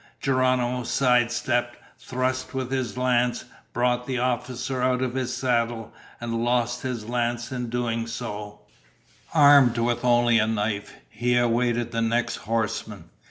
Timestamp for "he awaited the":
11.07-12.01